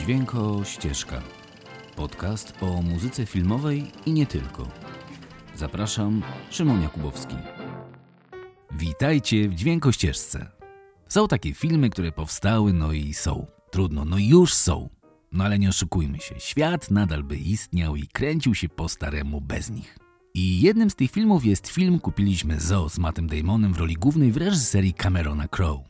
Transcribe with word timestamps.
Dźwięko 0.00 0.64
Ścieżka. 0.64 1.22
Podcast 1.96 2.54
o 2.60 2.82
muzyce 2.82 3.26
filmowej 3.26 3.84
i 4.06 4.12
nie 4.12 4.26
tylko. 4.26 4.68
Zapraszam, 5.56 6.22
Szymon 6.50 6.82
Jakubowski. 6.82 7.36
Witajcie 8.78 9.48
w 9.48 9.54
Dźwięko 9.54 9.92
Ścieżce. 9.92 10.50
Są 11.08 11.28
takie 11.28 11.54
filmy, 11.54 11.90
które 11.90 12.12
powstały, 12.12 12.72
no 12.72 12.92
i 12.92 13.14
są. 13.14 13.46
Trudno, 13.70 14.04
no 14.04 14.18
już 14.18 14.54
są. 14.54 14.88
No 15.32 15.44
ale 15.44 15.58
nie 15.58 15.68
oszukujmy 15.68 16.18
się, 16.20 16.34
świat 16.38 16.90
nadal 16.90 17.22
by 17.22 17.36
istniał 17.36 17.96
i 17.96 18.06
kręcił 18.06 18.54
się 18.54 18.68
po 18.68 18.88
staremu 18.88 19.40
bez 19.40 19.70
nich. 19.70 19.98
I 20.34 20.60
jednym 20.60 20.90
z 20.90 20.94
tych 20.94 21.10
filmów 21.10 21.44
jest 21.44 21.68
film 21.68 21.98
Kupiliśmy 21.98 22.60
Zo 22.60 22.88
z 22.88 22.98
Mattem 22.98 23.26
Damonem 23.26 23.74
w 23.74 23.78
roli 23.78 23.94
głównej 23.94 24.32
w 24.32 24.36
reżyserii 24.36 24.94
Camerona 24.94 25.48
Crowe. 25.48 25.89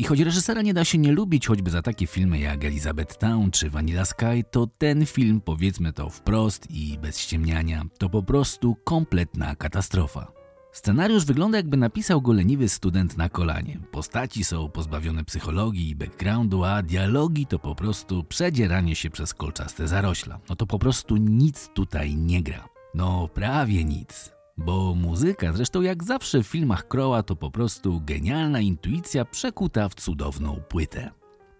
I 0.00 0.04
choć 0.04 0.20
reżysera 0.20 0.62
nie 0.62 0.74
da 0.74 0.84
się 0.84 0.98
nie 0.98 1.12
lubić 1.12 1.46
choćby 1.46 1.70
za 1.70 1.82
takie 1.82 2.06
filmy 2.06 2.38
jak 2.38 2.64
Elizabeth 2.64 3.18
Town 3.18 3.50
czy 3.50 3.70
Vanilla 3.70 4.04
Sky, 4.04 4.44
to 4.50 4.66
ten 4.78 5.06
film, 5.06 5.40
powiedzmy 5.40 5.92
to 5.92 6.10
wprost 6.10 6.70
i 6.70 6.98
bez 6.98 7.18
ściemniania, 7.18 7.84
to 7.98 8.08
po 8.08 8.22
prostu 8.22 8.76
kompletna 8.84 9.56
katastrofa. 9.56 10.32
Scenariusz 10.72 11.24
wygląda 11.24 11.58
jakby 11.58 11.76
napisał 11.76 12.22
go 12.22 12.32
leniwy 12.32 12.68
student 12.68 13.16
na 13.16 13.28
kolanie. 13.28 13.80
Postaci 13.90 14.44
są 14.44 14.68
pozbawione 14.68 15.24
psychologii 15.24 15.90
i 15.90 15.96
backgroundu, 15.96 16.64
a 16.64 16.82
dialogi 16.82 17.46
to 17.46 17.58
po 17.58 17.74
prostu 17.74 18.24
przedzieranie 18.24 18.94
się 18.94 19.10
przez 19.10 19.34
kolczaste 19.34 19.88
zarośla. 19.88 20.40
No 20.48 20.56
to 20.56 20.66
po 20.66 20.78
prostu 20.78 21.16
nic 21.16 21.70
tutaj 21.74 22.16
nie 22.16 22.42
gra. 22.42 22.68
No 22.94 23.28
prawie 23.28 23.84
nic. 23.84 24.39
Bo 24.56 24.94
muzyka, 24.94 25.52
zresztą 25.52 25.82
jak 25.82 26.04
zawsze 26.04 26.42
w 26.42 26.46
filmach 26.46 26.88
Crowa, 26.88 27.22
to 27.22 27.36
po 27.36 27.50
prostu 27.50 28.00
genialna 28.04 28.60
intuicja 28.60 29.24
przekuta 29.24 29.88
w 29.88 29.94
cudowną 29.94 30.60
płytę. 30.68 31.10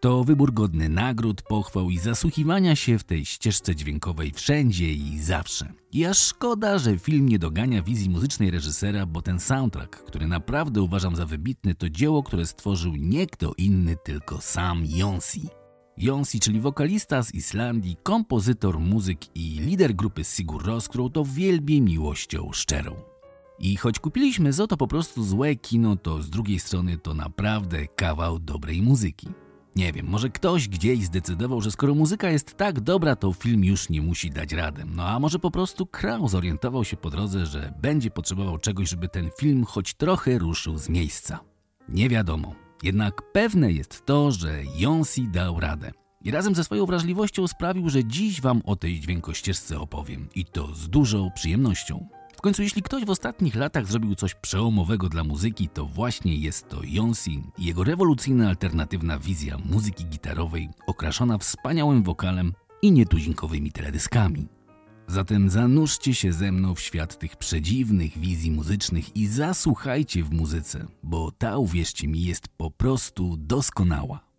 To 0.01 0.25
wybór 0.25 0.53
godny 0.53 0.89
nagród, 0.89 1.43
pochwał 1.43 1.91
i 1.91 1.99
zasłuchiwania 1.99 2.77
się 2.77 2.99
w 2.99 3.05
tej 3.05 3.25
ścieżce 3.25 3.77
dźwiękowej 3.77 4.33
wszędzie 4.33 4.93
i 4.93 5.19
zawsze. 5.19 5.73
I 5.93 6.05
aż 6.05 6.19
szkoda, 6.19 6.79
że 6.79 6.99
film 6.99 7.29
nie 7.29 7.39
dogania 7.39 7.83
wizji 7.83 8.11
muzycznej 8.11 8.51
reżysera, 8.51 9.07
bo 9.07 9.23
ten 9.23 9.41
soundtrack, 9.41 10.05
który 10.05 10.27
naprawdę 10.27 10.83
uważam 10.83 11.17
za 11.17 11.27
wybitny, 11.27 11.75
to 11.75 11.91
dzieło, 11.91 12.23
które 12.23 12.47
stworzył 12.47 12.97
nie 12.97 13.27
kto 13.27 13.53
inny, 13.59 13.97
tylko 14.05 14.41
sam 14.41 14.83
Jonsi. 14.87 15.60
Jonsi, 16.01 16.41
czyli 16.41 16.61
wokalista 16.61 17.23
z 17.23 17.35
Islandii, 17.35 17.97
kompozytor, 18.03 18.79
muzyk 18.79 19.37
i 19.37 19.41
lider 19.41 19.95
grupy 19.95 20.25
Sigur 20.25 20.67
Ros, 20.67 20.89
którą 20.89 21.11
to 21.11 21.25
wielbie 21.25 21.81
miłością 21.81 22.53
szczerą. 22.53 22.97
I 23.59 23.77
choć 23.77 23.99
kupiliśmy 23.99 24.53
zo 24.53 24.67
to 24.67 24.77
po 24.77 24.87
prostu 24.87 25.25
złe 25.25 25.57
kino, 25.57 25.97
to 25.97 26.23
z 26.23 26.31
drugiej 26.31 26.61
strony 26.61 26.99
to 26.99 27.15
naprawdę 27.15 27.87
kawał 27.87 28.39
dobrej 28.39 28.83
muzyki. 28.83 29.29
Nie 29.77 29.93
wiem, 29.93 30.07
może 30.07 30.31
ktoś 30.31 30.69
gdzieś 30.69 31.05
zdecydował, 31.05 31.61
że 31.61 31.71
skoro 31.71 31.95
muzyka 31.95 32.31
jest 32.31 32.55
tak 32.55 32.81
dobra, 32.81 33.17
to 33.17 33.33
film 33.33 33.65
już 33.65 33.89
nie 33.89 34.03
musi 34.03 34.31
dać 34.31 34.53
radę. 34.53 34.85
No 34.87 35.09
a 35.09 35.19
może 35.19 35.39
po 35.39 35.51
prostu 35.51 35.87
Krau 35.87 36.29
zorientował 36.29 36.85
się 36.85 36.97
po 36.97 37.11
drodze, 37.11 37.47
że 37.47 37.75
będzie 37.83 38.11
potrzebował 38.11 38.59
czegoś, 38.59 38.89
żeby 38.89 39.09
ten 39.09 39.31
film 39.39 39.65
choć 39.65 39.95
trochę 39.95 40.39
ruszył 40.39 40.79
z 40.79 40.89
miejsca. 40.89 41.41
Nie 41.89 42.09
wiadomo. 42.09 42.70
Jednak 42.83 43.33
pewne 43.33 43.73
jest 43.73 44.07
to, 44.07 44.31
że 44.31 44.63
Jonsi 44.79 45.29
dał 45.29 45.61
radę. 45.61 45.91
I 46.25 46.31
razem 46.31 46.55
ze 46.55 46.65
swoją 46.65 46.87
wrażliwością 46.87 47.49
sprawił, 47.49 47.89
że 47.89 48.05
dziś 48.05 48.41
Wam 48.41 48.63
o 48.65 48.77
tej 48.77 49.01
dźwiękościeżce 49.01 49.79
opowiem. 49.79 50.29
I 50.35 50.45
to 50.45 50.75
z 50.75 50.89
dużą 50.89 51.31
przyjemnością. 51.35 52.09
W 52.37 52.41
końcu, 52.41 52.63
jeśli 52.63 52.83
ktoś 52.83 53.05
w 53.05 53.11
ostatnich 53.11 53.55
latach 53.55 53.87
zrobił 53.87 54.15
coś 54.15 54.35
przełomowego 54.35 55.09
dla 55.09 55.25
muzyki, 55.25 55.69
to 55.69 55.87
właśnie 55.87 56.37
jest 56.37 56.69
to 56.69 56.81
Jonsi 56.85 57.43
i 57.59 57.65
jego 57.65 57.85
rewolucyjna 57.85 58.49
alternatywna 58.49 59.19
wizja 59.19 59.59
muzyki 59.71 60.05
gitarowej, 60.05 60.69
okraszona 60.87 61.39
wspaniałym 61.39 62.03
wokalem 62.03 62.53
i 62.83 62.93
nietuzinkowymi 62.93 63.73
teledyskami. 63.73 64.49
Zatem 65.11 65.51
zanurzcie 65.51 66.15
się 66.15 66.33
ze 66.33 66.53
mną 66.53 66.75
w 66.75 66.81
świat 66.81 67.19
tych 67.19 67.37
przedziwnych 67.37 68.19
wizji 68.19 68.51
muzycznych 68.51 69.17
i 69.17 69.27
zasłuchajcie 69.27 70.25
w 70.25 70.31
muzyce, 70.31 70.87
bo 71.03 71.33
ta, 71.33 71.59
uwierzcie 71.59 72.09
mi, 72.09 72.23
jest 72.23 72.49
po 72.49 72.71
prostu 72.71 73.37
doskonała. 73.37 74.30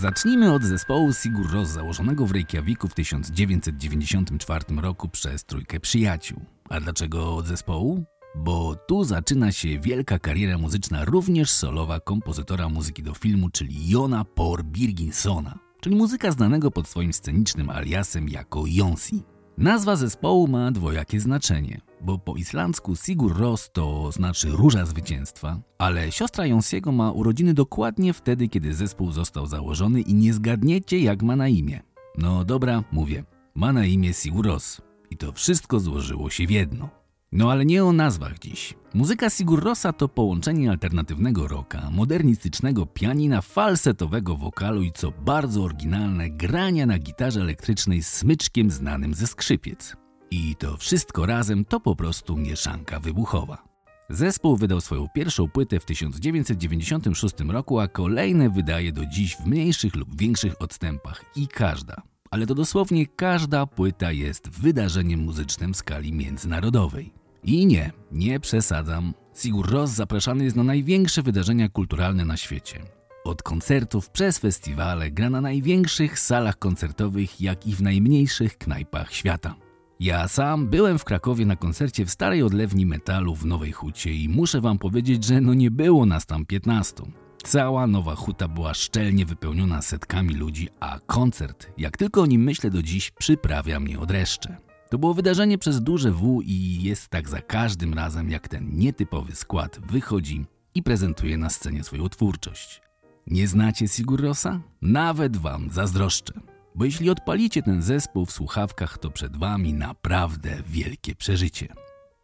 Zacznijmy 0.00 0.52
od 0.52 0.62
zespołu 0.62 1.12
Sigur 1.12 1.52
Ros 1.52 1.68
założonego 1.68 2.26
w 2.26 2.30
Reykjaviku 2.30 2.88
w 2.88 2.94
1994 2.94 4.64
roku 4.80 5.08
przez 5.08 5.44
trójkę 5.44 5.80
przyjaciół. 5.80 6.40
A 6.68 6.80
dlaczego 6.80 7.36
od 7.36 7.46
zespołu? 7.46 8.04
Bo 8.36 8.76
tu 8.88 9.04
zaczyna 9.04 9.52
się 9.52 9.80
wielka 9.80 10.18
kariera 10.18 10.58
muzyczna 10.58 11.04
również 11.04 11.50
solowa 11.50 12.00
kompozytora 12.00 12.68
muzyki 12.68 13.02
do 13.02 13.14
filmu, 13.14 13.50
czyli 13.50 13.88
Jona 13.88 14.24
Por 14.24 14.64
Birginsona, 14.64 15.58
czyli 15.80 15.96
muzyka 15.96 16.30
znanego 16.32 16.70
pod 16.70 16.88
swoim 16.88 17.12
scenicznym 17.12 17.70
aliasem 17.70 18.28
jako 18.28 18.64
Jonsi. 18.66 19.22
Nazwa 19.58 19.96
zespołu 19.96 20.48
ma 20.48 20.70
dwojakie 20.70 21.20
znaczenie, 21.20 21.80
bo 22.02 22.18
po 22.18 22.36
islandzku 22.36 22.96
Sigur 22.96 23.38
Ros 23.38 23.70
to 23.72 24.12
znaczy 24.12 24.50
róża 24.50 24.86
zwycięstwa, 24.86 25.60
ale 25.78 26.12
siostra 26.12 26.46
Jonsiego 26.46 26.92
ma 26.92 27.12
urodziny 27.12 27.54
dokładnie 27.54 28.12
wtedy, 28.12 28.48
kiedy 28.48 28.74
zespół 28.74 29.12
został 29.12 29.46
założony 29.46 30.00
i 30.00 30.14
nie 30.14 30.32
zgadniecie 30.32 31.00
jak 31.00 31.22
ma 31.22 31.36
na 31.36 31.48
imię. 31.48 31.82
No 32.18 32.44
dobra, 32.44 32.84
mówię, 32.92 33.24
ma 33.54 33.72
na 33.72 33.86
imię 33.86 34.12
Sigur 34.12 34.46
Ros 34.46 34.80
i 35.10 35.16
to 35.16 35.32
wszystko 35.32 35.80
złożyło 35.80 36.30
się 36.30 36.46
w 36.46 36.50
jedno. 36.50 37.00
No 37.32 37.50
ale 37.50 37.64
nie 37.64 37.84
o 37.84 37.92
nazwach 37.92 38.38
dziś. 38.38 38.74
Muzyka 38.94 39.30
Sigur 39.30 39.64
Rosa 39.64 39.92
to 39.92 40.08
połączenie 40.08 40.70
alternatywnego 40.70 41.48
rocka, 41.48 41.90
modernistycznego 41.90 42.86
pianina, 42.86 43.40
falsetowego 43.40 44.36
wokalu 44.36 44.82
i 44.82 44.92
co 44.92 45.10
bardzo 45.10 45.62
oryginalne, 45.62 46.30
grania 46.30 46.86
na 46.86 46.98
gitarze 46.98 47.40
elektrycznej 47.40 48.02
smyczkiem 48.02 48.70
znanym 48.70 49.14
ze 49.14 49.26
skrzypiec. 49.26 49.96
I 50.30 50.56
to 50.56 50.76
wszystko 50.76 51.26
razem 51.26 51.64
to 51.64 51.80
po 51.80 51.96
prostu 51.96 52.36
mieszanka 52.36 53.00
wybuchowa. 53.00 53.70
Zespół 54.10 54.56
wydał 54.56 54.80
swoją 54.80 55.08
pierwszą 55.14 55.48
płytę 55.48 55.80
w 55.80 55.84
1996 55.84 57.34
roku, 57.48 57.80
a 57.80 57.88
kolejne 57.88 58.50
wydaje 58.50 58.92
do 58.92 59.06
dziś 59.06 59.36
w 59.36 59.46
mniejszych 59.46 59.96
lub 59.96 60.20
większych 60.20 60.62
odstępach 60.62 61.24
i 61.36 61.48
każda, 61.48 62.02
ale 62.30 62.46
to 62.46 62.54
dosłownie 62.54 63.06
każda 63.06 63.66
płyta 63.66 64.12
jest 64.12 64.48
wydarzeniem 64.48 65.20
muzycznym 65.20 65.74
skali 65.74 66.12
międzynarodowej. 66.12 67.12
I 67.44 67.66
nie, 67.66 67.92
nie 68.12 68.40
przesadzam. 68.40 69.14
Sigur 69.34 69.70
Ros 69.70 69.90
zapraszany 69.90 70.44
jest 70.44 70.56
na 70.56 70.64
największe 70.64 71.22
wydarzenia 71.22 71.68
kulturalne 71.68 72.24
na 72.24 72.36
świecie. 72.36 72.82
Od 73.24 73.42
koncertów 73.42 74.10
przez 74.10 74.38
festiwale 74.38 75.10
gra 75.10 75.30
na 75.30 75.40
największych 75.40 76.18
salach 76.18 76.58
koncertowych, 76.58 77.40
jak 77.40 77.66
i 77.66 77.74
w 77.74 77.82
najmniejszych 77.82 78.58
knajpach 78.58 79.14
świata. 79.14 79.54
Ja 80.00 80.28
sam 80.28 80.68
byłem 80.68 80.98
w 80.98 81.04
Krakowie 81.04 81.46
na 81.46 81.56
koncercie 81.56 82.06
w 82.06 82.10
starej 82.10 82.42
odlewni 82.42 82.86
metalu 82.86 83.34
w 83.34 83.46
Nowej 83.46 83.72
Hucie 83.72 84.12
i 84.14 84.28
muszę 84.28 84.60
wam 84.60 84.78
powiedzieć, 84.78 85.24
że 85.24 85.40
no 85.40 85.54
nie 85.54 85.70
było 85.70 86.06
nas 86.06 86.26
tam 86.26 86.46
15. 86.46 87.02
Cała 87.44 87.86
Nowa 87.86 88.14
Huta 88.14 88.48
była 88.48 88.74
szczelnie 88.74 89.26
wypełniona 89.26 89.82
setkami 89.82 90.34
ludzi, 90.34 90.68
a 90.80 91.00
koncert, 91.06 91.72
jak 91.78 91.96
tylko 91.96 92.22
o 92.22 92.26
nim 92.26 92.42
myślę 92.42 92.70
do 92.70 92.82
dziś, 92.82 93.10
przyprawia 93.10 93.80
mnie 93.80 93.98
od 93.98 94.08
dreszcze. 94.08 94.56
To 94.90 94.98
było 94.98 95.14
wydarzenie 95.14 95.58
przez 95.58 95.82
duże 95.82 96.12
W 96.12 96.40
i 96.44 96.82
jest 96.82 97.08
tak 97.08 97.28
za 97.28 97.42
każdym 97.42 97.94
razem, 97.94 98.30
jak 98.30 98.48
ten 98.48 98.76
nietypowy 98.76 99.34
skład 99.34 99.80
wychodzi 99.90 100.44
i 100.74 100.82
prezentuje 100.82 101.38
na 101.38 101.50
scenie 101.50 101.84
swoją 101.84 102.08
twórczość. 102.08 102.82
Nie 103.26 103.48
znacie 103.48 103.88
Sigur 103.88 104.22
Rosa? 104.22 104.60
Nawet 104.82 105.36
wam 105.36 105.70
zazdroszczę. 105.70 106.32
Bo 106.74 106.84
jeśli 106.84 107.10
odpalicie 107.10 107.62
ten 107.62 107.82
zespół 107.82 108.26
w 108.26 108.32
słuchawkach, 108.32 108.98
to 108.98 109.10
przed 109.10 109.36
wami 109.36 109.74
naprawdę 109.74 110.62
wielkie 110.66 111.14
przeżycie. 111.14 111.68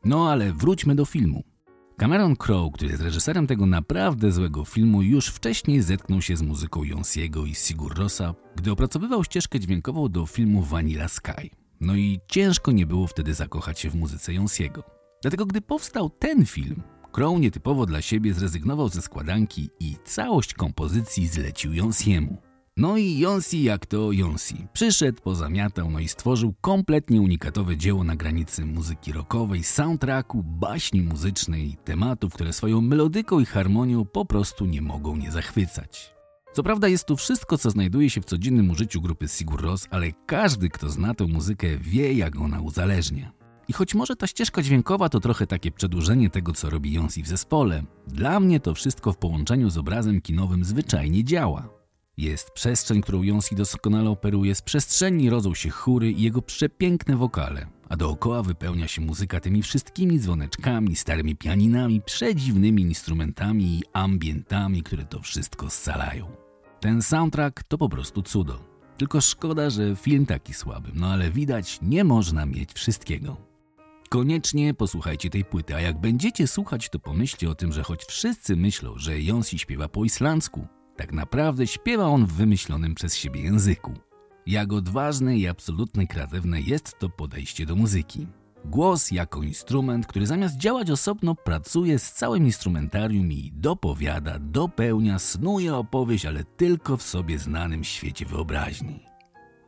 No 0.04 0.30
ale 0.30 0.52
wróćmy 0.52 0.94
do 0.94 1.04
filmu. 1.04 1.44
Cameron 1.96 2.36
Crowe, 2.36 2.70
który 2.74 2.90
jest 2.90 3.02
reżyserem 3.02 3.46
tego 3.46 3.66
naprawdę 3.66 4.32
złego 4.32 4.64
filmu, 4.64 5.02
już 5.02 5.28
wcześniej 5.28 5.82
zetknął 5.82 6.22
się 6.22 6.36
z 6.36 6.42
muzyką 6.42 6.84
Jonsiego 6.84 7.46
i 7.46 7.54
Sigur 7.54 7.98
Rosa, 7.98 8.34
gdy 8.56 8.70
opracowywał 8.70 9.24
ścieżkę 9.24 9.60
dźwiękową 9.60 10.08
do 10.08 10.26
filmu 10.26 10.62
Vanilla 10.62 11.08
Sky. 11.08 11.50
No 11.80 11.96
i 11.96 12.20
ciężko 12.28 12.72
nie 12.72 12.86
było 12.86 13.06
wtedy 13.06 13.34
zakochać 13.34 13.80
się 13.80 13.90
w 13.90 13.94
muzyce 13.94 14.34
Jonsiego. 14.34 14.82
Dlatego 15.22 15.46
gdy 15.46 15.60
powstał 15.60 16.10
ten 16.10 16.46
film, 16.46 16.82
Crow 17.12 17.40
nietypowo 17.40 17.86
dla 17.86 18.02
siebie 18.02 18.34
zrezygnował 18.34 18.88
ze 18.88 19.02
składanki 19.02 19.70
i 19.80 19.96
całość 20.04 20.54
kompozycji 20.54 21.28
zlecił 21.28 21.74
Jonsiemu. 21.74 22.36
No 22.78 22.96
i 22.96 23.18
Jonsi 23.18 23.62
jak 23.62 23.86
to 23.86 24.12
Jonsi. 24.12 24.66
Przyszedł, 24.72 25.22
pozamiatał, 25.22 25.90
no 25.90 25.98
i 25.98 26.08
stworzył 26.08 26.54
kompletnie 26.60 27.20
unikatowe 27.20 27.76
dzieło 27.76 28.04
na 28.04 28.16
granicy 28.16 28.64
muzyki 28.64 29.12
rockowej, 29.12 29.64
soundtracku, 29.64 30.42
baśni 30.42 31.02
muzycznej, 31.02 31.76
tematów, 31.84 32.34
które 32.34 32.52
swoją 32.52 32.80
melodyką 32.80 33.40
i 33.40 33.44
harmonią 33.44 34.04
po 34.04 34.24
prostu 34.24 34.66
nie 34.66 34.82
mogą 34.82 35.16
nie 35.16 35.30
zachwycać. 35.30 36.14
Co 36.52 36.62
prawda 36.62 36.88
jest 36.88 37.04
tu 37.04 37.16
wszystko, 37.16 37.58
co 37.58 37.70
znajduje 37.70 38.10
się 38.10 38.20
w 38.20 38.24
codziennym 38.24 38.70
użyciu 38.70 39.00
grupy 39.00 39.28
Sigur 39.28 39.62
Ros, 39.62 39.88
ale 39.90 40.12
każdy, 40.26 40.68
kto 40.68 40.90
zna 40.90 41.14
tę 41.14 41.26
muzykę, 41.26 41.76
wie, 41.76 42.12
jak 42.12 42.36
ona 42.36 42.60
uzależnia. 42.60 43.32
I 43.68 43.72
choć 43.72 43.94
może 43.94 44.16
ta 44.16 44.26
ścieżka 44.26 44.62
dźwiękowa 44.62 45.08
to 45.08 45.20
trochę 45.20 45.46
takie 45.46 45.70
przedłużenie 45.70 46.30
tego, 46.30 46.52
co 46.52 46.70
robi 46.70 46.92
Jonsi 46.92 47.22
w 47.22 47.28
zespole, 47.28 47.82
dla 48.06 48.40
mnie 48.40 48.60
to 48.60 48.74
wszystko 48.74 49.12
w 49.12 49.18
połączeniu 49.18 49.70
z 49.70 49.78
obrazem 49.78 50.20
kinowym 50.20 50.64
zwyczajnie 50.64 51.24
działa. 51.24 51.75
Jest 52.18 52.50
przestrzeń, 52.50 53.02
którą 53.02 53.22
Jonsi 53.22 53.54
doskonale 53.54 54.10
operuje, 54.10 54.54
z 54.54 54.62
przestrzeni 54.62 55.30
rodzą 55.30 55.54
się 55.54 55.70
chóry 55.70 56.12
i 56.12 56.22
jego 56.22 56.42
przepiękne 56.42 57.16
wokale, 57.16 57.66
a 57.88 57.96
dookoła 57.96 58.42
wypełnia 58.42 58.88
się 58.88 59.00
muzyka 59.00 59.40
tymi 59.40 59.62
wszystkimi 59.62 60.18
dzwoneczkami, 60.18 60.96
starymi 60.96 61.36
pianinami, 61.36 62.00
przedziwnymi 62.00 62.82
instrumentami 62.82 63.64
i 63.64 63.82
ambientami, 63.92 64.82
które 64.82 65.04
to 65.04 65.20
wszystko 65.20 65.70
scalają. 65.70 66.26
Ten 66.80 67.02
soundtrack 67.02 67.62
to 67.62 67.78
po 67.78 67.88
prostu 67.88 68.22
cudo. 68.22 68.64
Tylko 68.98 69.20
szkoda, 69.20 69.70
że 69.70 69.96
film 69.96 70.26
taki 70.26 70.54
słaby, 70.54 70.90
no 70.94 71.06
ale 71.06 71.30
widać, 71.30 71.78
nie 71.82 72.04
można 72.04 72.46
mieć 72.46 72.72
wszystkiego. 72.72 73.36
Koniecznie 74.08 74.74
posłuchajcie 74.74 75.30
tej 75.30 75.44
płyty, 75.44 75.74
a 75.74 75.80
jak 75.80 76.00
będziecie 76.00 76.46
słuchać, 76.46 76.88
to 76.88 76.98
pomyślcie 76.98 77.50
o 77.50 77.54
tym, 77.54 77.72
że 77.72 77.82
choć 77.82 78.04
wszyscy 78.04 78.56
myślą, 78.56 78.92
że 78.96 79.22
Jonsi 79.22 79.58
śpiewa 79.58 79.88
po 79.88 80.04
islandzku, 80.04 80.66
tak 80.96 81.12
naprawdę 81.12 81.66
śpiewa 81.66 82.04
on 82.04 82.26
w 82.26 82.32
wymyślonym 82.32 82.94
przez 82.94 83.16
siebie 83.16 83.40
języku. 83.40 83.92
Jak 84.46 84.72
odważne 84.72 85.36
i 85.36 85.48
absolutnie 85.48 86.06
kreatywne 86.06 86.60
jest 86.60 86.98
to 86.98 87.08
podejście 87.08 87.66
do 87.66 87.76
muzyki. 87.76 88.26
Głos 88.64 89.10
jako 89.10 89.42
instrument, 89.42 90.06
który 90.06 90.26
zamiast 90.26 90.56
działać 90.56 90.90
osobno, 90.90 91.34
pracuje 91.34 91.98
z 91.98 92.12
całym 92.12 92.44
instrumentarium 92.44 93.32
i 93.32 93.52
dopowiada, 93.54 94.38
dopełnia, 94.38 95.18
snuje 95.18 95.74
opowieść, 95.74 96.26
ale 96.26 96.44
tylko 96.44 96.96
w 96.96 97.02
sobie 97.02 97.38
znanym 97.38 97.84
świecie 97.84 98.26
wyobraźni. 98.26 99.00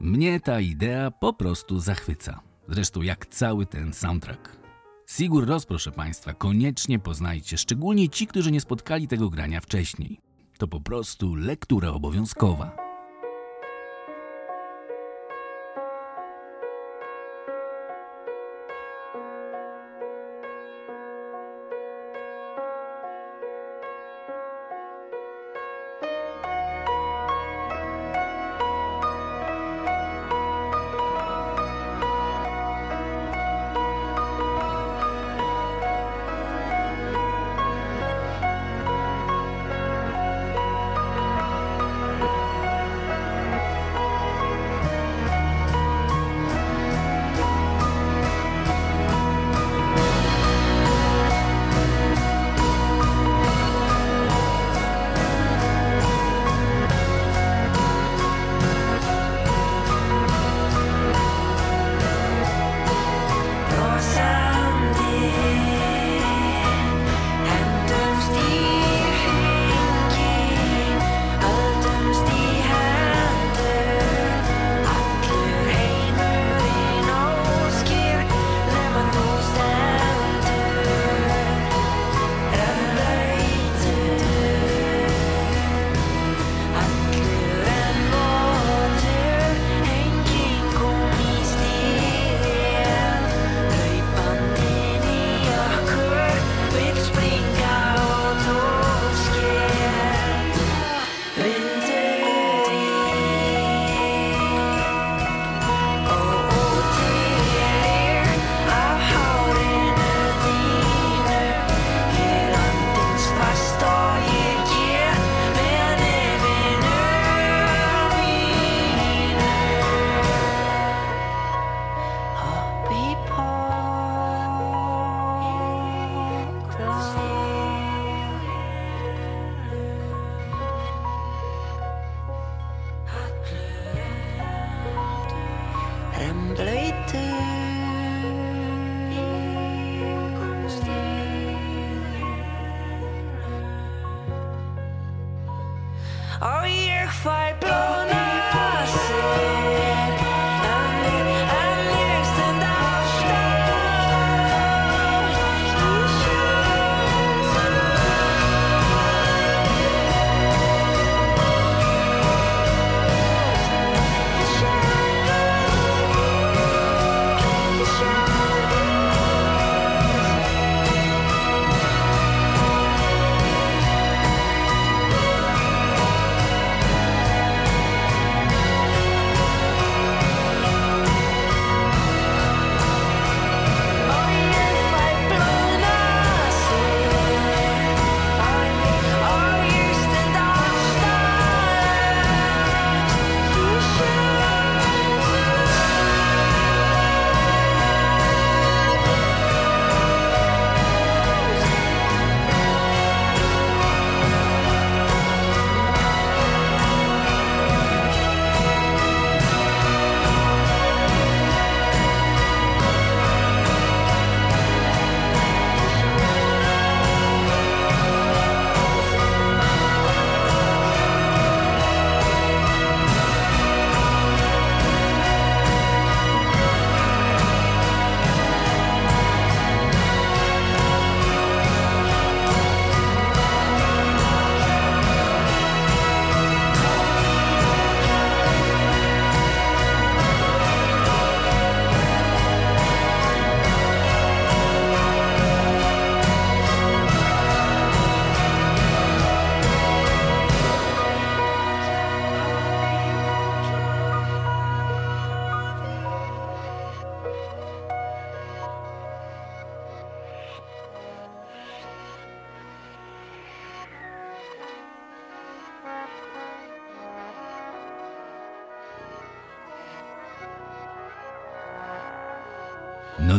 Mnie 0.01 0.41
ta 0.41 0.61
idea 0.61 1.11
po 1.11 1.33
prostu 1.33 1.81
zachwyca. 1.81 2.41
Zresztą 2.69 3.03
jak 3.03 3.27
cały 3.27 3.67
ten 3.67 3.93
soundtrack. 3.93 4.59
Sigur 5.07 5.47
Ros, 5.47 5.67
proszę 5.67 5.93
Państwa, 5.93 6.35
koniecznie 6.35 6.99
poznajcie, 6.99 7.59
szczególnie 7.59 8.09
ci, 8.09 8.27
którzy 8.27 8.53
nie 8.53 8.61
spotkali 8.61 9.09
tego 9.09 9.31
grania 9.31 9.61
wcześniej. 9.61 10.28
To 10.59 10.69
po 10.69 10.81
prostu 10.81 11.35
lektura 11.35 11.91
obowiązkowa. 11.91 12.88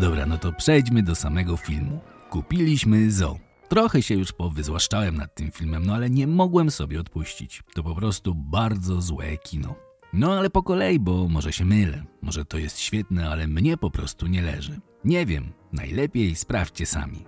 Dobra, 0.02 0.26
no 0.26 0.38
to 0.38 0.54
przejdźmy 0.54 1.04
do 1.04 1.16
samego 1.16 1.58
filmu. 1.58 2.00
Kupiliśmy 2.30 3.12
Zo. 3.12 3.38
Trochę 3.70 4.02
się 4.02 4.16
już 4.16 4.32
powyzłaszczałem 4.32 5.18
nad 5.18 5.36
tym 5.36 5.52
filmem, 5.52 5.86
no 5.86 5.96
ale 5.96 6.10
nie 6.10 6.28
mogłem 6.28 6.72
sobie 6.72 7.00
odpuścić. 7.00 7.64
To 7.74 7.84
po 7.84 7.96
prostu 7.96 8.36
bardzo 8.36 9.02
złe 9.02 9.38
kino. 9.38 9.76
No 10.14 10.34
ale 10.34 10.50
po 10.50 10.64
kolei, 10.64 11.00
bo 11.00 11.28
może 11.28 11.54
się 11.54 11.66
mylę. 11.66 12.04
Może 12.22 12.46
to 12.46 12.58
jest 12.58 12.80
świetne, 12.80 13.30
ale 13.30 13.48
mnie 13.48 13.78
po 13.78 13.92
prostu 13.92 14.28
nie 14.28 14.42
leży. 14.42 14.80
Nie 15.06 15.26
wiem, 15.26 15.52
najlepiej 15.74 16.36
sprawdźcie 16.36 16.86
sami. 16.86 17.26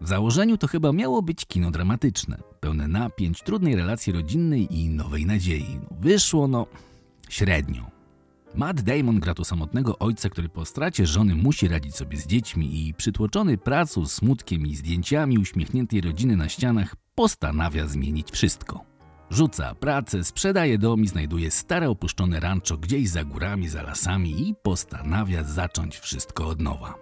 W 0.00 0.08
założeniu 0.08 0.58
to 0.58 0.66
chyba 0.66 0.92
miało 0.92 1.22
być 1.22 1.46
kino 1.46 1.70
dramatyczne, 1.70 2.38
pełne 2.60 2.88
napięć, 2.88 3.42
trudnej 3.42 3.76
relacji 3.76 4.12
rodzinnej 4.12 4.78
i 4.78 4.88
nowej 4.88 5.26
nadziei. 5.26 5.78
Wyszło 6.00 6.48
no 6.48 6.66
średnio. 7.28 7.93
Matt 8.56 8.82
Damon 8.82 9.20
gra 9.20 9.34
tu 9.34 9.44
samotnego 9.44 9.98
ojca, 9.98 10.28
który 10.28 10.48
po 10.48 10.64
stracie 10.64 11.06
żony 11.06 11.34
musi 11.34 11.68
radzić 11.68 11.96
sobie 11.96 12.16
z 12.16 12.26
dziećmi 12.26 12.88
i 12.88 12.94
przytłoczony 12.94 13.58
pracą, 13.58 14.06
smutkiem 14.06 14.66
i 14.66 14.74
zdjęciami 14.74 15.38
uśmiechniętej 15.38 16.00
rodziny 16.00 16.36
na 16.36 16.48
ścianach 16.48 16.96
postanawia 17.14 17.86
zmienić 17.86 18.30
wszystko. 18.30 18.84
Rzuca 19.30 19.74
pracę, 19.74 20.24
sprzedaje 20.24 20.78
dom 20.78 21.04
i 21.04 21.08
znajduje 21.08 21.50
stare 21.50 21.88
opuszczone 21.88 22.40
rancho 22.40 22.76
gdzieś 22.76 23.08
za 23.08 23.24
górami, 23.24 23.68
za 23.68 23.82
lasami 23.82 24.48
i 24.48 24.54
postanawia 24.62 25.44
zacząć 25.44 25.98
wszystko 25.98 26.46
od 26.48 26.60
nowa. 26.60 26.94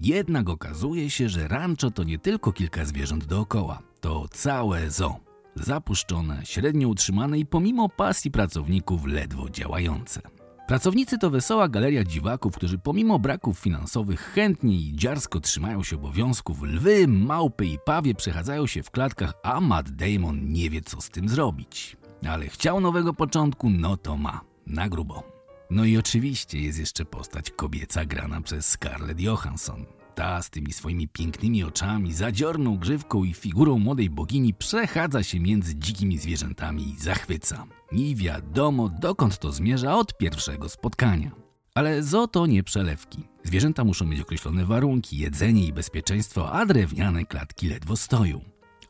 Jednak 0.00 0.48
okazuje 0.48 1.10
się, 1.10 1.28
że 1.28 1.48
rancho 1.48 1.90
to 1.90 2.04
nie 2.04 2.18
tylko 2.18 2.52
kilka 2.52 2.84
zwierząt 2.84 3.24
dookoła, 3.24 3.82
to 4.00 4.28
całe 4.30 4.90
zoo. 4.90 5.20
Zapuszczone, 5.54 6.40
średnio 6.44 6.88
utrzymane 6.88 7.38
i 7.38 7.46
pomimo 7.46 7.88
pasji 7.88 8.30
pracowników 8.30 9.06
ledwo 9.06 9.50
działające. 9.50 10.20
Pracownicy 10.66 11.18
to 11.18 11.30
wesoła 11.30 11.68
galeria 11.68 12.04
dziwaków, 12.04 12.56
którzy 12.56 12.78
pomimo 12.78 13.18
braków 13.18 13.58
finansowych 13.58 14.20
chętnie 14.20 14.76
i 14.76 14.96
dziarsko 14.96 15.40
trzymają 15.40 15.82
się 15.82 15.96
obowiązków. 15.96 16.62
Lwy, 16.62 17.08
małpy 17.08 17.66
i 17.66 17.78
pawie 17.84 18.14
przechadzają 18.14 18.66
się 18.66 18.82
w 18.82 18.90
klatkach, 18.90 19.32
a 19.42 19.60
Matt 19.60 19.90
Damon 19.90 20.52
nie 20.52 20.70
wie 20.70 20.80
co 20.80 21.00
z 21.00 21.10
tym 21.10 21.28
zrobić. 21.28 21.96
Ale 22.28 22.48
chciał 22.48 22.80
nowego 22.80 23.14
początku, 23.14 23.70
no 23.70 23.96
to 23.96 24.16
ma. 24.16 24.40
Na 24.66 24.88
grubo. 24.88 25.22
No 25.70 25.84
i 25.84 25.96
oczywiście 25.96 26.60
jest 26.60 26.78
jeszcze 26.78 27.04
postać 27.04 27.50
kobieca 27.50 28.04
grana 28.04 28.40
przez 28.40 28.66
Scarlett 28.66 29.20
Johansson. 29.20 29.86
Ta 30.14 30.42
z 30.42 30.50
tymi 30.50 30.72
swoimi 30.72 31.08
pięknymi 31.08 31.64
oczami, 31.64 32.12
zadziorną 32.12 32.76
grzywką 32.76 33.24
i 33.24 33.34
figurą 33.34 33.78
młodej 33.78 34.10
bogini 34.10 34.54
przechadza 34.54 35.22
się 35.22 35.40
między 35.40 35.76
dzikimi 35.76 36.18
zwierzętami 36.18 36.88
i 36.88 36.96
zachwyca. 36.96 37.66
I 37.92 38.16
wiadomo, 38.16 38.88
dokąd 38.88 39.38
to 39.38 39.52
zmierza 39.52 39.96
od 39.96 40.16
pierwszego 40.16 40.68
spotkania. 40.68 41.30
Ale 41.74 42.02
zo 42.02 42.28
to 42.28 42.46
nie 42.46 42.62
przelewki. 42.62 43.18
Zwierzęta 43.44 43.84
muszą 43.84 44.06
mieć 44.06 44.20
określone 44.20 44.64
warunki, 44.64 45.18
jedzenie 45.18 45.66
i 45.66 45.72
bezpieczeństwo, 45.72 46.52
a 46.52 46.66
drewniane 46.66 47.24
klatki 47.24 47.68
ledwo 47.68 47.96
stoją. 47.96 48.40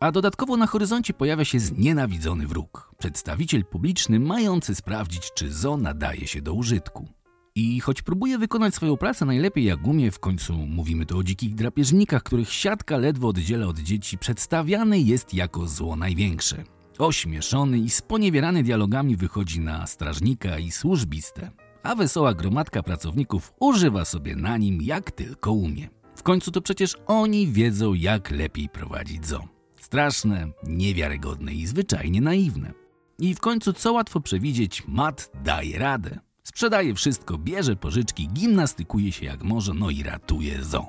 A 0.00 0.12
dodatkowo 0.12 0.56
na 0.56 0.66
horyzoncie 0.66 1.14
pojawia 1.14 1.44
się 1.44 1.60
znienawidzony 1.60 2.46
wróg, 2.46 2.94
przedstawiciel 2.98 3.64
publiczny 3.64 4.20
mający 4.20 4.74
sprawdzić, 4.74 5.30
czy 5.34 5.52
zo 5.52 5.76
nadaje 5.76 6.26
się 6.26 6.42
do 6.42 6.54
użytku. 6.54 7.08
I 7.54 7.80
choć 7.80 8.02
próbuje 8.02 8.38
wykonać 8.38 8.74
swoją 8.74 8.96
pracę 8.96 9.24
najlepiej 9.24 9.64
jak 9.64 9.86
umie, 9.86 10.10
w 10.10 10.18
końcu 10.18 10.52
mówimy 10.54 11.06
tu 11.06 11.18
o 11.18 11.22
dzikich 11.22 11.54
drapieżnikach, 11.54 12.22
których 12.22 12.52
siatka 12.52 12.96
ledwo 12.96 13.28
oddziela 13.28 13.66
od 13.66 13.78
dzieci, 13.78 14.18
przedstawiany 14.18 15.00
jest 15.00 15.34
jako 15.34 15.68
zło 15.68 15.96
największe. 15.96 16.64
Ośmieszony 16.98 17.78
i 17.78 17.90
sponiewierany 17.90 18.62
dialogami 18.62 19.16
wychodzi 19.16 19.60
na 19.60 19.86
strażnika 19.86 20.58
i 20.58 20.70
służbistę, 20.70 21.50
a 21.82 21.94
wesoła 21.94 22.34
gromadka 22.34 22.82
pracowników 22.82 23.52
używa 23.60 24.04
sobie 24.04 24.36
na 24.36 24.56
nim 24.56 24.82
jak 24.82 25.10
tylko 25.10 25.52
umie. 25.52 25.88
W 26.16 26.22
końcu 26.22 26.50
to 26.50 26.60
przecież 26.60 26.96
oni 27.06 27.48
wiedzą, 27.48 27.94
jak 27.94 28.30
lepiej 28.30 28.68
prowadzić 28.68 29.26
zoo. 29.26 29.48
Straszne, 29.80 30.52
niewiarygodne 30.66 31.54
i 31.54 31.66
zwyczajnie 31.66 32.20
naiwne. 32.20 32.72
I 33.18 33.34
w 33.34 33.40
końcu, 33.40 33.72
co 33.72 33.92
łatwo 33.92 34.20
przewidzieć, 34.20 34.82
Matt 34.88 35.30
daje 35.44 35.78
radę. 35.78 36.31
Sprzedaje 36.42 36.94
wszystko, 36.94 37.38
bierze 37.38 37.76
pożyczki, 37.76 38.28
gimnastykuje 38.28 39.12
się 39.12 39.26
jak 39.26 39.42
może, 39.42 39.74
no 39.74 39.90
i 39.90 40.02
ratuje 40.02 40.64
zo. 40.64 40.86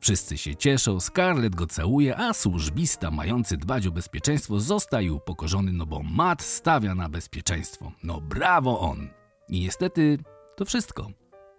Wszyscy 0.00 0.38
się 0.38 0.56
cieszą, 0.56 1.00
Scarlett 1.00 1.54
go 1.54 1.66
całuje, 1.66 2.16
a 2.16 2.32
służbista 2.32 3.10
mający 3.10 3.56
dbać 3.56 3.86
o 3.86 3.92
bezpieczeństwo 3.92 4.60
zostaje 4.60 5.12
upokorzony, 5.12 5.72
no 5.72 5.86
bo 5.86 6.02
Matt 6.02 6.42
stawia 6.42 6.94
na 6.94 7.08
bezpieczeństwo. 7.08 7.92
No 8.02 8.20
brawo 8.20 8.80
on! 8.80 9.08
I 9.48 9.60
niestety 9.60 10.18
to 10.56 10.64
wszystko, 10.64 11.10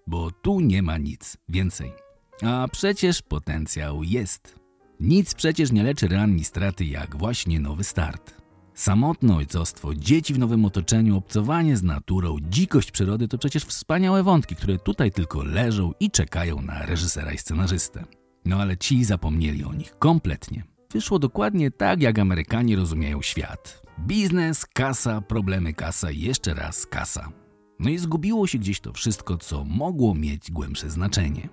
bo 0.07 0.31
tu 0.31 0.59
nie 0.59 0.81
ma 0.81 0.97
nic 0.97 1.37
więcej. 1.49 1.93
A 2.41 2.67
przecież 2.71 3.21
potencjał 3.21 4.03
jest. 4.03 4.55
Nic 4.99 5.33
przecież 5.33 5.71
nie 5.71 5.83
leczy 5.83 6.07
ran 6.07 6.35
ni 6.35 6.43
straty 6.43 6.85
jak 6.85 7.15
właśnie 7.15 7.59
nowy 7.59 7.83
start. 7.83 8.42
Samotne 8.75 9.35
ojcostwo, 9.35 9.95
dzieci 9.95 10.33
w 10.33 10.39
nowym 10.39 10.65
otoczeniu, 10.65 11.17
obcowanie 11.17 11.77
z 11.77 11.83
naturą, 11.83 12.37
dzikość 12.41 12.91
przyrody 12.91 13.27
to 13.27 13.37
przecież 13.37 13.65
wspaniałe 13.65 14.23
wątki, 14.23 14.55
które 14.55 14.77
tutaj 14.77 15.11
tylko 15.11 15.43
leżą 15.43 15.91
i 15.99 16.11
czekają 16.11 16.61
na 16.61 16.85
reżysera 16.85 17.31
i 17.31 17.37
scenarzystę. 17.37 18.03
No 18.45 18.57
ale 18.61 18.77
ci 18.77 19.03
zapomnieli 19.03 19.63
o 19.63 19.73
nich 19.73 19.97
kompletnie. 19.99 20.63
Wyszło 20.93 21.19
dokładnie 21.19 21.71
tak, 21.71 22.01
jak 22.01 22.19
Amerykanie 22.19 22.75
rozumieją 22.75 23.21
świat. 23.21 23.81
Biznes, 23.99 24.65
kasa, 24.65 25.21
problemy, 25.21 25.73
kasa 25.73 26.11
i 26.11 26.19
jeszcze 26.19 26.53
raz 26.53 26.85
kasa. 26.85 27.29
No 27.79 27.89
i 27.89 27.97
zgubiło 27.97 28.47
się 28.47 28.57
gdzieś 28.57 28.79
to 28.79 28.93
wszystko, 28.93 29.37
co 29.37 29.63
mogło 29.63 30.15
mieć 30.15 30.51
głębsze 30.51 30.89
znaczenie. 30.89 31.49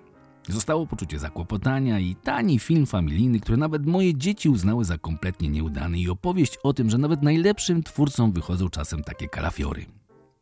Zostało 0.49 0.87
poczucie 0.87 1.19
zakłopotania 1.19 1.99
i 1.99 2.15
tani 2.15 2.59
film 2.59 2.85
familijny, 2.85 3.39
który 3.39 3.57
nawet 3.57 3.85
moje 3.85 4.15
dzieci 4.15 4.49
uznały 4.49 4.85
za 4.85 4.97
kompletnie 4.97 5.49
nieudany 5.49 5.99
i 5.99 6.09
opowieść 6.09 6.57
o 6.63 6.73
tym, 6.73 6.89
że 6.89 6.97
nawet 6.97 7.21
najlepszym 7.21 7.83
twórcom 7.83 8.31
wychodzą 8.31 8.69
czasem 8.69 9.03
takie 9.03 9.27
kalafiory. 9.27 9.85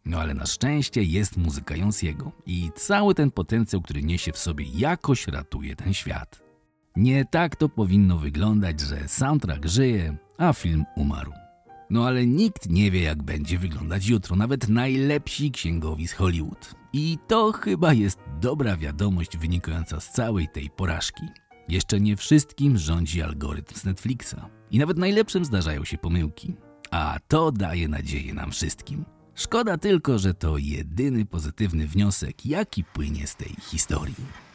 No 0.05 0.19
ale 0.19 0.33
na 0.33 0.45
szczęście 0.45 1.03
jest 1.03 1.37
muzyka 1.37 1.75
Jonsiego 1.75 2.31
i 2.45 2.69
cały 2.75 3.15
ten 3.15 3.31
potencjał, 3.31 3.81
który 3.81 4.03
niesie 4.03 4.31
w 4.31 4.37
sobie 4.37 4.65
jakoś 4.75 5.27
ratuje 5.27 5.75
ten 5.75 5.93
świat. 5.93 6.43
Nie 6.95 7.25
tak 7.25 7.55
to 7.55 7.69
powinno 7.69 8.17
wyglądać, 8.17 8.79
że 8.79 9.07
soundtrack 9.07 9.65
żyje, 9.65 10.17
a 10.37 10.53
film 10.53 10.85
umarł. 10.95 11.38
No 11.89 12.07
ale 12.07 12.27
nikt 12.27 12.69
nie 12.69 12.91
wie, 12.91 13.01
jak 13.01 13.23
będzie 13.23 13.57
wyglądać 13.57 14.07
jutro, 14.07 14.35
nawet 14.35 14.69
najlepsi 14.69 15.51
księgowi 15.51 16.07
z 16.07 16.13
Hollywood. 16.13 16.75
I 16.93 17.17
to 17.27 17.51
chyba 17.51 17.93
jest 17.93 18.19
dobra 18.41 18.77
wiadomość 18.77 19.37
wynikająca 19.37 19.99
z 19.99 20.11
całej 20.11 20.47
tej 20.47 20.69
porażki. 20.69 21.23
Jeszcze 21.67 21.99
nie 21.99 22.17
wszystkim 22.17 22.77
rządzi 22.77 23.21
algorytm 23.21 23.75
z 23.75 23.85
Netflixa. 23.85 24.35
I 24.71 24.79
nawet 24.79 24.97
najlepszym 24.97 25.45
zdarzają 25.45 25.85
się 25.85 25.97
pomyłki. 25.97 26.55
A 26.91 27.17
to 27.27 27.51
daje 27.51 27.87
nadzieję 27.87 28.33
nam 28.33 28.51
wszystkim. 28.51 29.05
Szkoda 29.35 29.77
tylko, 29.77 30.19
że 30.19 30.33
to 30.33 30.57
jedyny 30.57 31.25
pozytywny 31.25 31.87
wniosek, 31.87 32.45
jaki 32.45 32.83
płynie 32.83 33.27
z 33.27 33.35
tej 33.35 33.55
historii. 33.61 34.48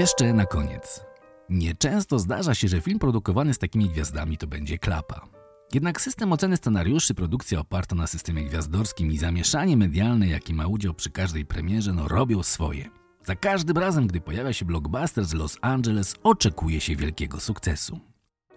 Jeszcze 0.00 0.32
na 0.32 0.46
koniec. 0.46 1.04
Nieczęsto 1.50 2.18
zdarza 2.18 2.54
się, 2.54 2.68
że 2.68 2.80
film 2.80 2.98
produkowany 2.98 3.54
z 3.54 3.58
takimi 3.58 3.88
gwiazdami 3.88 4.38
to 4.38 4.46
będzie 4.46 4.78
klapa. 4.78 5.28
Jednak 5.74 6.00
system 6.00 6.32
oceny 6.32 6.56
scenariuszy, 6.56 7.14
produkcja 7.14 7.60
oparta 7.60 7.96
na 7.96 8.06
systemie 8.06 8.44
gwiazdorskim 8.44 9.12
i 9.12 9.18
zamieszanie 9.18 9.76
medialne, 9.76 10.28
jakie 10.28 10.54
ma 10.54 10.66
udział 10.66 10.94
przy 10.94 11.10
każdej 11.10 11.46
premierze, 11.46 11.92
no 11.92 12.08
robią 12.08 12.42
swoje. 12.42 12.88
Za 13.26 13.36
każdym 13.36 13.78
razem, 13.78 14.06
gdy 14.06 14.20
pojawia 14.20 14.52
się 14.52 14.64
blockbuster 14.64 15.24
z 15.24 15.34
Los 15.34 15.58
Angeles, 15.60 16.14
oczekuje 16.22 16.80
się 16.80 16.96
wielkiego 16.96 17.40
sukcesu. 17.40 18.00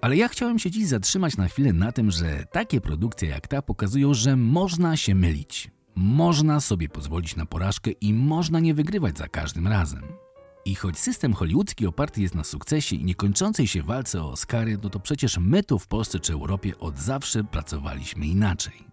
Ale 0.01 0.17
ja 0.17 0.27
chciałem 0.27 0.60
się 0.60 0.71
dziś 0.71 0.88
zatrzymać 0.88 1.38
na 1.38 1.47
chwilę 1.47 1.73
na 1.73 1.91
tym, 1.91 2.12
że 2.12 2.45
takie 2.51 2.82
produkcje 2.82 3.29
jak 3.29 3.47
ta 3.47 3.62
pokazują, 3.62 4.13
że 4.13 4.36
można 4.36 4.97
się 4.97 5.15
mylić. 5.15 5.71
Można 5.95 6.60
sobie 6.60 6.89
pozwolić 6.89 7.36
na 7.36 7.45
porażkę 7.45 7.91
i 7.91 8.13
można 8.13 8.60
nie 8.60 8.73
wygrywać 8.73 9.17
za 9.17 9.27
każdym 9.27 9.67
razem. 9.67 10.22
I 10.65 10.76
choć 10.76 10.99
system 10.99 11.34
hollywoodzki 11.34 11.88
oparty 11.88 12.21
jest 12.21 12.36
na 12.36 12.43
sukcesie 12.43 12.95
i 12.95 13.06
niekończącej 13.06 13.67
się 13.67 13.84
walce 13.84 14.21
o 14.21 14.32
Oscary, 14.32 14.78
no 14.84 14.89
to 14.89 14.99
przecież 14.99 15.38
my 15.38 15.63
tu 15.63 15.80
w 15.80 15.88
Polsce 15.88 16.19
czy 16.19 16.34
Europie 16.34 16.78
od 16.80 16.99
zawsze 16.99 17.43
pracowaliśmy 17.43 18.26
inaczej. 18.26 18.84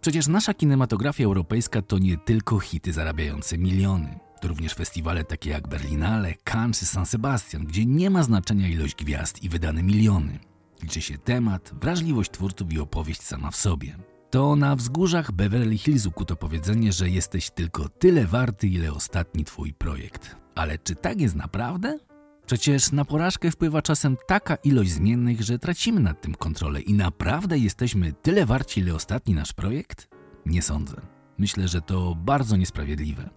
Przecież 0.00 0.26
nasza 0.26 0.54
kinematografia 0.54 1.24
europejska 1.24 1.82
to 1.82 1.98
nie 1.98 2.16
tylko 2.16 2.58
hity 2.58 2.92
zarabiające 2.92 3.58
miliony. 3.58 4.18
To 4.40 4.48
również 4.48 4.74
festiwale 4.74 5.24
takie 5.24 5.50
jak 5.50 5.68
Berlinale, 5.68 6.34
Cannes 6.44 6.78
czy 6.78 6.86
San 6.86 7.06
Sebastian, 7.06 7.64
gdzie 7.64 7.86
nie 7.86 8.10
ma 8.10 8.22
znaczenia 8.22 8.68
ilość 8.68 8.94
gwiazd 8.94 9.42
i 9.42 9.48
wydane 9.48 9.82
miliony. 9.82 10.38
Liczy 10.82 11.02
się 11.02 11.18
temat, 11.18 11.74
wrażliwość 11.80 12.30
twórców 12.30 12.72
i 12.72 12.78
opowieść 12.78 13.22
sama 13.22 13.50
w 13.50 13.56
sobie. 13.56 13.96
To 14.30 14.56
na 14.56 14.76
wzgórzach 14.76 15.32
Beverly 15.32 15.78
Hills 15.78 16.06
ukuto 16.06 16.36
powiedzenie, 16.36 16.92
że 16.92 17.10
jesteś 17.10 17.50
tylko 17.50 17.88
tyle 17.88 18.26
warty, 18.26 18.68
ile 18.68 18.92
ostatni 18.92 19.44
twój 19.44 19.72
projekt. 19.72 20.36
Ale 20.54 20.78
czy 20.78 20.94
tak 20.94 21.20
jest 21.20 21.34
naprawdę? 21.34 21.98
Przecież 22.46 22.92
na 22.92 23.04
porażkę 23.04 23.50
wpływa 23.50 23.82
czasem 23.82 24.16
taka 24.26 24.54
ilość 24.54 24.90
zmiennych, 24.90 25.42
że 25.42 25.58
tracimy 25.58 26.00
nad 26.00 26.20
tym 26.20 26.34
kontrolę 26.34 26.80
i 26.80 26.94
naprawdę 26.94 27.58
jesteśmy 27.58 28.12
tyle 28.12 28.46
warci, 28.46 28.80
ile 28.80 28.94
ostatni 28.94 29.34
nasz 29.34 29.52
projekt? 29.52 30.08
Nie 30.46 30.62
sądzę. 30.62 30.96
Myślę, 31.38 31.68
że 31.68 31.80
to 31.80 32.14
bardzo 32.14 32.56
niesprawiedliwe. 32.56 33.30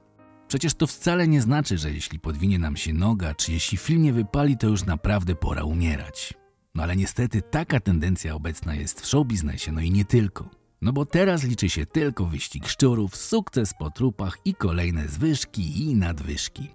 Przecież 0.48 0.74
to 0.74 0.88
wcale 0.88 1.28
nie 1.28 1.42
znaczy, 1.42 1.78
że 1.78 1.92
jeśli 1.92 2.20
podwinie 2.20 2.60
nam 2.60 2.78
się 2.78 2.94
noga, 2.94 3.36
czy 3.36 3.52
jeśli 3.52 3.78
film 3.78 4.02
nie 4.02 4.14
wypali, 4.14 4.58
to 4.58 4.68
już 4.68 4.86
naprawdę 4.86 5.36
pora 5.36 5.64
umierać. 5.64 6.34
No 6.76 6.84
ale 6.84 6.96
niestety 6.96 7.42
taka 7.42 7.80
tendencja 7.80 8.36
obecna 8.36 8.76
jest 8.76 9.02
w 9.02 9.06
showbiznesie, 9.06 9.72
no 9.72 9.82
i 9.82 9.92
nie 9.92 10.06
tylko. 10.06 10.61
No 10.82 10.94
bo 10.94 11.06
teraz 11.06 11.44
liczy 11.44 11.70
się 11.70 11.86
tylko 11.86 12.26
wyścig 12.26 12.68
szczurów, 12.68 13.16
sukces 13.16 13.74
po 13.80 13.90
trupach 13.90 14.38
i 14.46 14.56
kolejne 14.56 15.08
zwyżki 15.08 15.84
i 15.84 15.96
nadwyżki. 15.96 16.70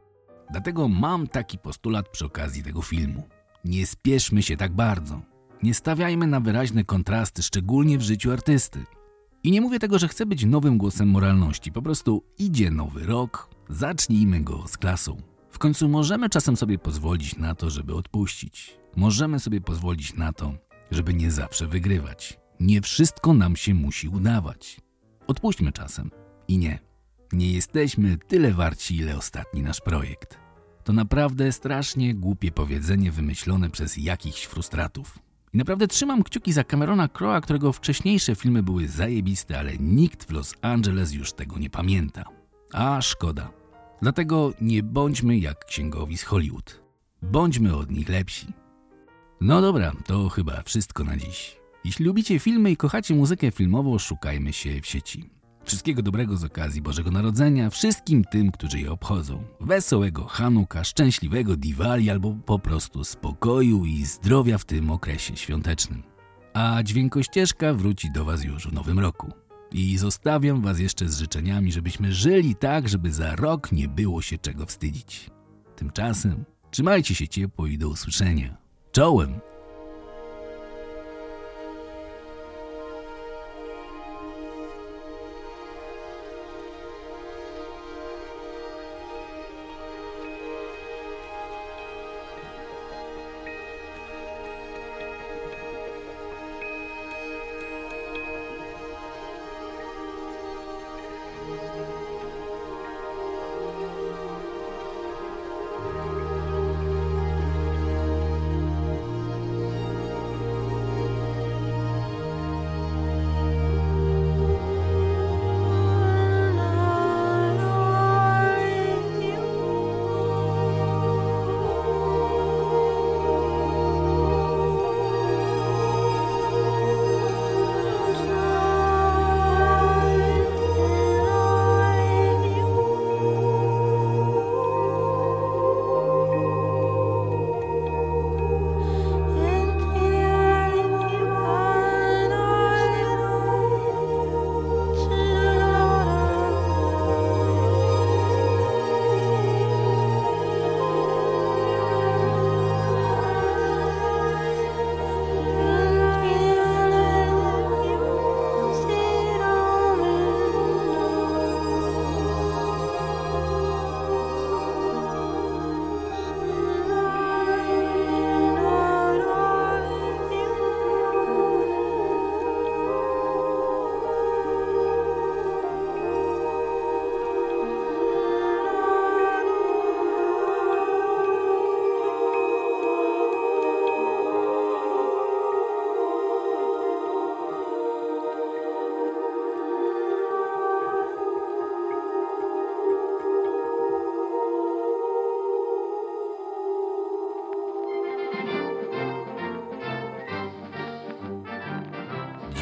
Dlatego 0.50 0.88
mam 0.88 1.26
taki 1.26 1.58
postulat 1.58 2.08
przy 2.08 2.24
okazji 2.24 2.62
tego 2.62 2.82
filmu. 2.82 3.22
Nie 3.64 3.86
spieszmy 3.86 4.42
się 4.42 4.56
tak 4.56 4.72
bardzo. 4.72 5.20
Nie 5.62 5.74
stawiajmy 5.74 6.26
na 6.26 6.40
wyraźne 6.40 6.84
kontrasty, 6.84 7.42
szczególnie 7.42 7.98
w 7.98 8.02
życiu 8.02 8.32
artysty. 8.32 8.84
I 9.42 9.50
nie 9.50 9.60
mówię 9.60 9.78
tego, 9.78 9.98
że 9.98 10.08
chcę 10.08 10.26
być 10.26 10.44
nowym 10.44 10.78
głosem 10.78 11.08
moralności, 11.08 11.72
po 11.72 11.82
prostu 11.82 12.24
idzie 12.38 12.70
nowy 12.70 13.06
rok, 13.06 13.50
zacznijmy 13.68 14.40
go 14.40 14.68
z 14.68 14.76
klasą. 14.76 15.16
W 15.50 15.58
końcu 15.58 15.88
możemy 15.88 16.28
czasem 16.28 16.56
sobie 16.56 16.78
pozwolić 16.78 17.36
na 17.36 17.54
to, 17.54 17.70
żeby 17.70 17.94
odpuścić. 17.94 18.76
Możemy 18.96 19.40
sobie 19.40 19.60
pozwolić 19.60 20.14
na 20.14 20.32
to, 20.32 20.54
żeby 20.90 21.14
nie 21.14 21.30
zawsze 21.30 21.66
wygrywać. 21.66 22.38
Nie 22.60 22.80
wszystko 22.80 23.34
nam 23.34 23.56
się 23.56 23.74
musi 23.74 24.08
udawać. 24.08 24.80
Odpuśćmy 25.26 25.72
czasem. 25.72 26.10
I 26.48 26.58
nie, 26.58 26.78
nie 27.32 27.52
jesteśmy 27.52 28.16
tyle 28.16 28.52
warci, 28.52 28.96
ile 28.96 29.16
ostatni 29.16 29.62
nasz 29.62 29.80
projekt. 29.80 30.38
To 30.84 30.92
naprawdę 30.92 31.52
strasznie 31.52 32.14
głupie 32.14 32.52
powiedzenie 32.52 33.12
wymyślone 33.12 33.70
przez 33.70 33.96
jakichś 33.96 34.44
frustratów. 34.44 35.18
I 35.52 35.58
naprawdę 35.58 35.88
trzymam 35.88 36.22
kciuki 36.22 36.52
za 36.52 36.64
Camerona 36.64 37.08
Crowe'a, 37.08 37.40
którego 37.40 37.72
wcześniejsze 37.72 38.34
filmy 38.34 38.62
były 38.62 38.88
zajebiste, 38.88 39.58
ale 39.58 39.76
nikt 39.78 40.24
w 40.24 40.30
Los 40.30 40.54
Angeles 40.62 41.12
już 41.12 41.32
tego 41.32 41.58
nie 41.58 41.70
pamięta. 41.70 42.24
A 42.72 43.02
szkoda. 43.02 43.50
Dlatego 44.02 44.52
nie 44.60 44.82
bądźmy 44.82 45.38
jak 45.38 45.64
księgowi 45.64 46.18
z 46.18 46.22
Hollywood. 46.22 46.82
Bądźmy 47.22 47.76
od 47.76 47.90
nich 47.90 48.08
lepsi. 48.08 48.46
No 49.40 49.60
dobra, 49.60 49.92
to 50.06 50.28
chyba 50.28 50.62
wszystko 50.62 51.04
na 51.04 51.16
dziś. 51.16 51.56
Jeśli 51.86 52.04
lubicie 52.04 52.38
filmy 52.38 52.70
i 52.70 52.76
kochacie 52.76 53.14
muzykę 53.14 53.50
filmową, 53.50 53.98
szukajmy 53.98 54.52
się 54.52 54.80
w 54.80 54.86
sieci. 54.86 55.30
Wszystkiego 55.64 56.02
dobrego 56.02 56.36
z 56.36 56.44
okazji 56.44 56.82
Bożego 56.82 57.10
Narodzenia 57.10 57.70
wszystkim 57.70 58.24
tym, 58.24 58.52
którzy 58.52 58.80
je 58.80 58.92
obchodzą. 58.92 59.44
Wesołego 59.60 60.24
Hanuka, 60.24 60.84
szczęśliwego 60.84 61.56
Diwali 61.56 62.10
albo 62.10 62.36
po 62.46 62.58
prostu 62.58 63.04
spokoju 63.04 63.84
i 63.84 64.04
zdrowia 64.04 64.58
w 64.58 64.64
tym 64.64 64.90
okresie 64.90 65.36
świątecznym. 65.36 66.02
A 66.54 66.82
dźwiękościeżka 66.82 67.74
wróci 67.74 68.10
do 68.10 68.24
Was 68.24 68.44
już 68.44 68.68
w 68.68 68.72
nowym 68.72 68.98
roku. 68.98 69.32
I 69.72 69.98
zostawiam 69.98 70.62
Was 70.62 70.78
jeszcze 70.78 71.08
z 71.08 71.18
życzeniami, 71.18 71.72
żebyśmy 71.72 72.12
żyli 72.12 72.54
tak, 72.54 72.88
żeby 72.88 73.12
za 73.12 73.36
rok 73.36 73.72
nie 73.72 73.88
było 73.88 74.22
się 74.22 74.38
czego 74.38 74.66
wstydzić. 74.66 75.30
Tymczasem 75.76 76.44
trzymajcie 76.70 77.14
się 77.14 77.28
ciepło 77.28 77.66
i 77.66 77.78
do 77.78 77.88
usłyszenia. 77.88 78.56
Czołem! 78.92 79.55